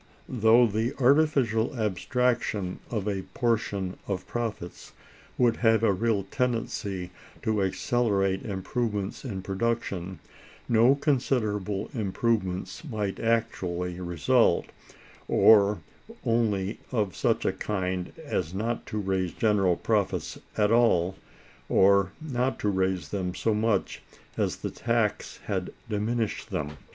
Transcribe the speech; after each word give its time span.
though 0.27 0.65
the 0.65 0.95
artificial 0.99 1.79
abstraction 1.79 2.79
of 2.89 3.07
a 3.07 3.21
portion 3.35 3.99
of 4.07 4.25
profits 4.25 4.93
would 5.37 5.57
have 5.57 5.83
a 5.83 5.93
real 5.93 6.23
tendency 6.31 7.11
to 7.43 7.61
accelerate 7.61 8.41
improvements 8.41 9.23
in 9.23 9.43
production, 9.43 10.17
no 10.67 10.95
considerable 10.95 11.87
improvements 11.93 12.83
might 12.83 13.19
actually 13.19 13.99
result, 13.99 14.65
or 15.27 15.79
only 16.25 16.79
of 16.91 17.15
such 17.15 17.45
a 17.45 17.53
kind 17.53 18.11
as 18.25 18.55
not 18.55 18.87
to 18.87 18.97
raise 18.97 19.31
general 19.33 19.75
profits 19.75 20.39
at 20.57 20.71
all, 20.71 21.15
or 21.69 22.11
not 22.19 22.57
to 22.57 22.69
raise 22.69 23.09
them 23.09 23.35
so 23.35 23.53
much 23.53 24.01
as 24.35 24.55
the 24.57 24.71
tax 24.71 25.37
had 25.45 25.71
diminished 25.87 26.49
them. 26.49 26.75